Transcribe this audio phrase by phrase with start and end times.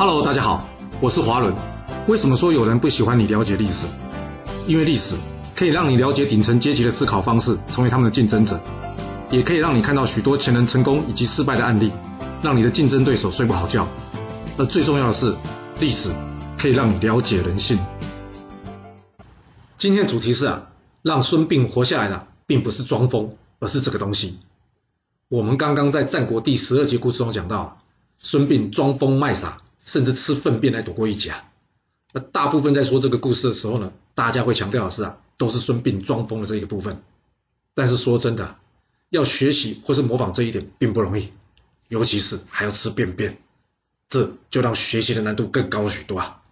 [0.00, 0.66] Hello，大家好，
[0.98, 1.54] 我是华伦。
[2.08, 3.86] 为什么说有人不喜欢你了解历史？
[4.66, 5.14] 因为历史
[5.54, 8.58] 可以让你了解顶层阶级的思考方式，成为他们的竞争者，
[9.30, 11.92] 也可以让你看到许多前人成功以及失败的案例，
[12.42, 13.86] 让你的竞争对手睡不好觉。
[14.56, 15.36] 而最重要的是，
[15.80, 16.08] 历史
[16.56, 17.78] 可以让你了解人性。
[19.76, 20.70] 今天的主题是啊，
[21.02, 24.38] 让孙膑活下来的并不是装疯，而是这个东西。
[25.28, 27.82] 我们刚刚在战国第十二集故事中讲到，
[28.16, 29.58] 孙膑装疯卖傻。
[29.84, 31.34] 甚至吃粪便来躲过一劫。
[32.12, 37.02] 那大部分在说这个故事的时候呢，大家会强调的是啊，都是孙膑装疯的这一个部分。
[37.74, 38.56] 但是说真的，
[39.10, 41.32] 要学习或是模仿这一点并不容易，
[41.88, 43.38] 尤其是还要吃便便，
[44.08, 46.42] 这就让学习的难度更高许多啊。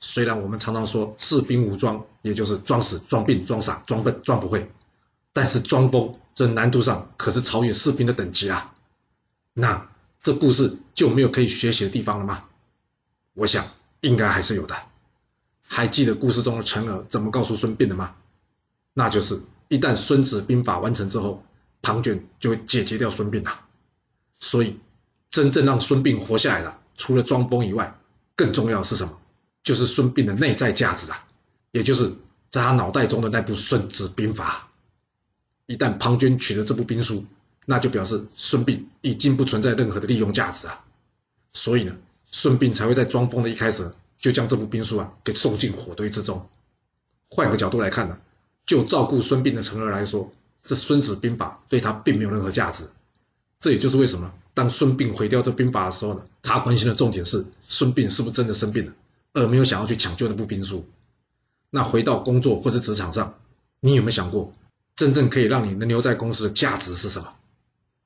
[0.00, 4.70] 虽然我们常常说士兵武装，也就是装死、装病、装傻、装笨、装不会，
[5.32, 8.74] 但是装疯这难度上可是超越士兵的等级啊。
[9.54, 9.88] 那
[10.20, 12.44] 这故事就没有可以学习的地方了吗？
[13.38, 13.64] 我想
[14.00, 14.74] 应该还是有的。
[15.62, 18.16] 还记得故事中的陈儿怎么告诉孙膑的吗？
[18.94, 21.44] 那就是一旦孙子兵法完成之后，
[21.80, 23.60] 庞涓就会解决掉孙膑了。
[24.40, 24.80] 所以，
[25.30, 27.96] 真正让孙膑活下来的，除了装疯以外，
[28.34, 29.20] 更重要的是什么？
[29.62, 31.24] 就是孙膑的内在价值啊，
[31.70, 32.10] 也就是
[32.50, 34.68] 在他脑袋中的那部《孙子兵法》。
[35.72, 37.24] 一旦庞涓取得这部兵书，
[37.66, 40.84] 那就表示孙膑已经不存在任何的利用价值啊。
[41.52, 41.94] 所以呢？
[42.30, 46.48] 孙膑才会在装疯的一开始就将这部兵书啊给送进火堆之中。
[47.30, 48.18] 换个角度来看呢，
[48.66, 52.84] 就照顾孙膑的陈儿来说，这《孙子兵法》对他并没有任何价值。
[53.60, 58.92] 这也就是为什么当孙膑毁掉这兵法的时候呢，他关心的重点是孙膑是不是真的生病了，
[59.32, 60.86] 而没有想要去抢救那部兵书。
[61.70, 63.38] 那回到工作或者职场上，
[63.80, 64.52] 你有没有想过，
[64.96, 67.34] 真正可以让你能留在公司的价值是什么？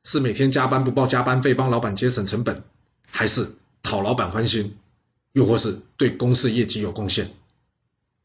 [0.04, 2.64] 是每天加班不报加班费，帮老板节省成本，
[3.08, 3.52] 还是？
[3.82, 4.78] 讨老板欢心，
[5.32, 7.30] 又或是对公司业绩有贡献，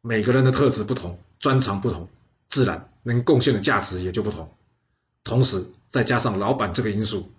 [0.02, 2.08] 每个人的特质不同，专长不同，
[2.48, 4.50] 自然能贡献的价值也就不同。
[5.24, 7.32] 同时，再加上老板这个因素，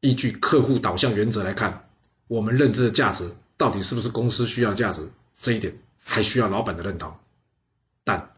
[0.00, 1.88] 依据客户导向原则来看，
[2.26, 5.08] 我们认知的价值到底是不是公司需要价值，
[5.38, 7.14] 这一点还需要老板的认同。
[8.02, 8.32] 但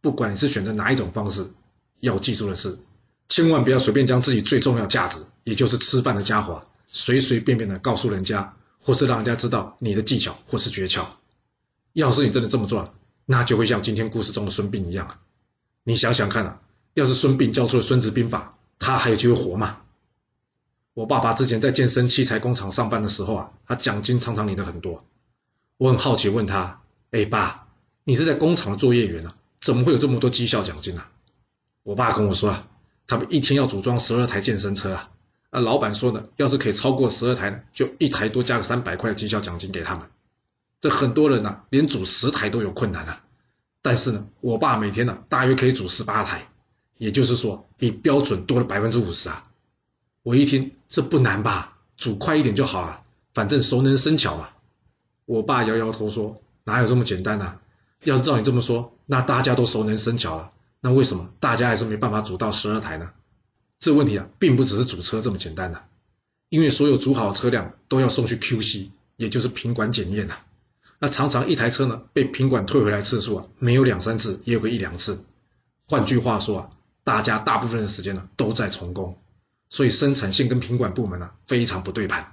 [0.00, 1.50] 不管你是选择哪一种方式，
[2.00, 2.78] 要记住的是，
[3.28, 8.54] 千万不要随便将自己最重要价值，也就是吃饭的家伙，随随便便的告诉人家。
[8.84, 11.06] 或是让人家知道你的技巧或是诀窍，
[11.94, 15.20] 要是你真的这么做，那就会像今天故事中的孙膑一样！
[15.82, 16.60] 你想想看啊，
[16.92, 19.80] 要是孙膑教出了《孙子兵法》，他还有机会活吗？
[20.92, 25.04] 我爸爸之前在健身器材工厂上班的时候啊，他奖金常常领的很多。
[25.78, 27.68] 我很好奇问他：“哎，爸，
[28.04, 31.10] 你是在工厂的作业员啊，怎么会有这么多绩效奖金啊？”
[31.82, 32.68] 我爸跟我说啊，
[33.06, 35.10] 他们一天要组装十二台健身车啊。
[35.54, 40.10] 那老板说呢，要是可以超过十二台呢，就一台多加个三百块的绩效奖金给他们。
[40.80, 43.22] 这很多人呢，连组十台都有困难啊。
[43.80, 46.48] 但是呢，我爸每天呢，大约可以组十八台，
[46.98, 49.48] 也就是说，比标准多了百分之五十啊。
[50.24, 51.78] 我一听，这不难吧？
[51.96, 54.48] 组快一点就好了，反正熟能生巧嘛。
[55.24, 57.60] 我爸摇摇头说：“哪有这么简单呢？
[58.02, 60.50] 要是照你这么说，那大家都熟能生巧了，
[60.80, 63.12] 那为什么大家还是没办法组到十二台呢？”
[63.84, 65.84] 这问题啊，并不只是组车这么简单的，
[66.48, 70.38] 因为所有组好的车辆都要送去 QC，也就是品管检验呐。
[70.98, 75.22] 那常常一台车呢，被品管退回来次数啊，没有两三次，也有个一两次。
[75.86, 76.70] 换句话说啊，
[77.04, 79.18] 大家大部分的时间呢，都在重工，
[79.68, 82.32] 所以生产线跟品管部门呢，非常不对盘。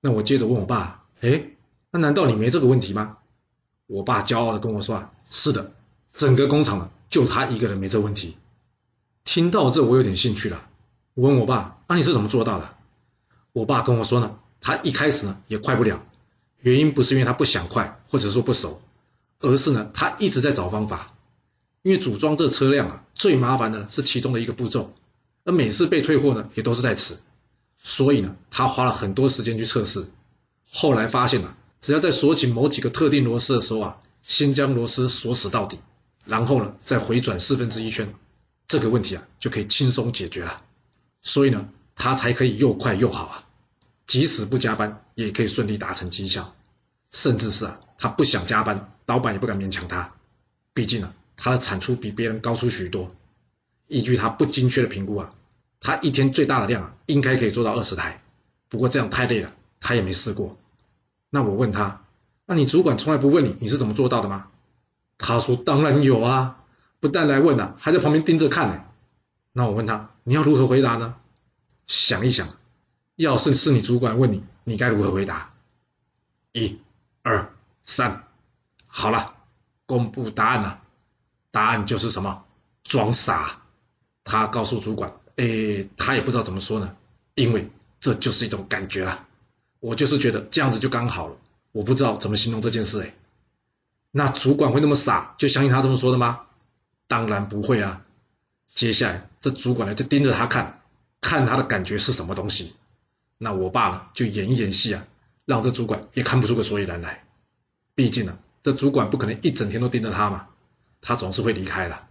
[0.00, 1.44] 那我接着问我爸，哎，
[1.90, 3.18] 那难道你没这个问题吗？
[3.86, 5.74] 我爸骄傲的跟我说啊，是的，
[6.14, 8.38] 整个工厂呢，就他一个人没这问题。
[9.24, 10.68] 听到这，我有点兴趣了。
[11.14, 12.76] 我问我爸：“那你是怎么做到的？”
[13.52, 16.06] 我爸跟我说呢：“他一开始呢也快不了，
[16.60, 18.80] 原因不是因为他不想快，或者说不熟，
[19.40, 21.14] 而是呢他一直在找方法。
[21.82, 24.92] 因为组装这车辆啊，最麻烦的是其中的一个步骤，
[25.44, 27.20] 而每次被退货呢也都是在此，
[27.82, 30.06] 所以呢他花了很多时间去测试。
[30.70, 35.78] 后来发现了，只要在锁紧某几个特定螺丝的时候啊，先将螺丝锁死到底，
[36.24, 38.14] 然后呢再回转四分之一圈。”
[38.68, 40.62] 这个问题啊，就可以轻松解决了，
[41.22, 43.44] 所以呢，他才可以又快又好啊，
[44.06, 46.54] 即使不加班也可以顺利达成绩效，
[47.10, 50.12] 甚至是啊，他不想加班，老板也不敢勉强他，
[50.72, 53.08] 毕竟呢，他的产出比别人高出许多。
[53.88, 55.30] 依据他不精确的评估啊，
[55.80, 58.22] 他一天最大的量啊，应该可以做到二十台，
[58.68, 60.56] 不过这样太累了，他也没试过。
[61.28, 62.04] 那我问他，
[62.46, 64.48] 那你主管从来不问你你是怎么做到的吗？
[65.18, 66.56] 他说当然有啊。
[67.00, 68.84] 不但来问了，还在旁边盯着看呢。
[69.52, 71.16] 那我问他，你要如何回答呢？
[71.86, 72.48] 想一想，
[73.16, 75.52] 要是是你主管问你，你该如何回答？
[76.52, 76.78] 一、
[77.22, 77.52] 二、
[77.82, 78.24] 三，
[78.86, 79.34] 好了，
[79.86, 80.80] 公布答案了。
[81.50, 82.44] 答案就是什么？
[82.84, 83.62] 装傻。
[84.22, 86.96] 他告诉主管，哎，他也不知道怎么说呢，
[87.34, 87.68] 因为
[87.98, 89.26] 这就是一种感觉啦。
[89.80, 91.36] 我就是觉得这样子就刚好了，
[91.72, 93.02] 我不知道怎么形容这件事。
[93.02, 93.14] 哎，
[94.12, 96.42] 那主管会那么傻，就相信他这么说的吗？
[97.08, 98.02] 当然不会啊。
[98.74, 100.82] 接下来，这主管呢就盯着他看，
[101.20, 102.74] 看他的感觉是什么东西。
[103.36, 105.06] 那我爸呢就演一演戏啊，
[105.44, 107.24] 让这主管也看不出个所以然来。
[107.94, 110.48] 毕竟呢，这主管不可能一整天都盯着他嘛，
[111.00, 112.06] 他总是会离开的。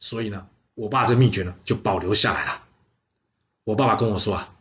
[0.00, 2.64] 所以呢，我爸这秘诀呢就保留下来了。
[3.64, 4.54] 我爸爸跟我说啊，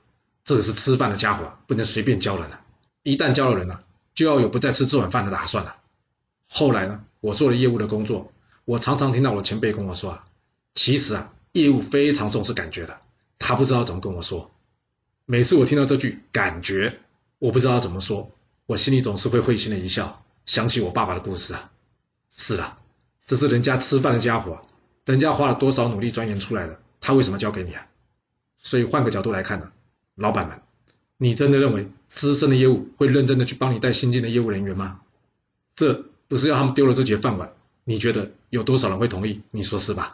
[0.46, 2.63] 这个是吃饭的家伙，不能随便教人啊。
[3.04, 3.80] 一旦教了人呢，
[4.13, 5.78] 就要有不再吃这碗饭的打算了。
[6.48, 8.31] 后来呢，我做了业务的工作，
[8.66, 10.25] 我常常听到我前辈跟我说啊。
[10.77, 13.01] 其实啊，业务非常重视感觉的，
[13.39, 14.51] 他不知道怎么跟我说。
[15.25, 17.00] 每次我听到这句“感觉”，
[17.39, 18.31] 我不知道怎么说，
[18.68, 21.71] 我心里总是会会心的一笑，想起我爸爸的故事啊。
[22.29, 22.77] 是啊，
[23.25, 24.62] 这是人家吃饭的家伙，
[25.03, 27.88] 人家花了多少努力钻研出来的，他为什么交给你啊？
[28.59, 29.71] 所以换个角度来看呢，
[30.13, 30.62] 老板们，
[31.18, 35.01] 你真的认为资深的业务会认真的去帮你带新进的业务人员吗？
[35.75, 37.51] 这不是要他们丢了自己的饭碗？
[37.83, 39.41] 你觉得有多少人会同意？
[39.50, 40.13] 你说是吧？